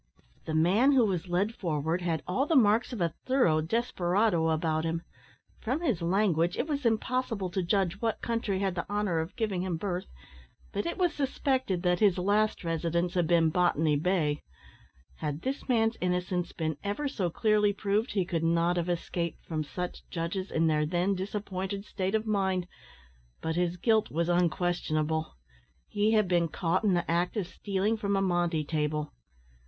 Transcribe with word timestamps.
The 0.45 0.55
man 0.55 0.93
who 0.93 1.05
was 1.05 1.27
led 1.27 1.53
forward 1.53 2.01
had 2.01 2.23
all 2.27 2.47
the 2.47 2.55
marks 2.55 2.91
of 2.91 3.01
a 3.01 3.13
thorough 3.27 3.61
desperado 3.61 4.47
about 4.49 4.83
him. 4.83 5.03
From 5.59 5.81
his 5.81 6.01
language 6.01 6.57
it 6.57 6.67
was 6.67 6.87
impossible 6.87 7.51
to 7.51 7.61
judge 7.61 8.01
what 8.01 8.19
country 8.19 8.57
had 8.57 8.73
the 8.73 8.89
honour 8.89 9.19
of 9.19 9.35
giving 9.35 9.61
him 9.61 9.77
birth, 9.77 10.07
but 10.71 10.87
it 10.87 10.97
was 10.97 11.13
suspected 11.13 11.83
that 11.83 11.99
his 11.99 12.17
last 12.17 12.63
residence 12.63 13.13
had 13.13 13.27
been 13.27 13.51
Botany 13.51 13.95
Bay. 13.95 14.41
Had 15.17 15.43
this 15.43 15.69
man's 15.69 15.97
innocence 16.01 16.51
been 16.51 16.77
ever 16.83 17.07
so 17.07 17.29
clearly 17.29 17.71
proved 17.71 18.13
he 18.13 18.25
could 18.25 18.43
not 18.43 18.77
have 18.77 18.89
escaped 18.89 19.45
from 19.45 19.63
such 19.63 20.09
judges 20.09 20.49
in 20.49 20.65
their 20.65 20.83
then 20.83 21.13
disappointed 21.13 21.85
state 21.85 22.15
of 22.15 22.25
mind; 22.25 22.67
but 23.39 23.55
his 23.55 23.77
guilt 23.77 24.09
was 24.09 24.29
unquestionable. 24.29 25.35
He 25.87 26.13
had 26.13 26.27
been 26.27 26.47
caught 26.47 26.83
in 26.83 26.95
the 26.95 27.11
act 27.11 27.37
of 27.37 27.45
stealing 27.45 27.97
from 27.97 28.15
a 28.15 28.21
monte 28.23 28.63
table. 28.65 29.13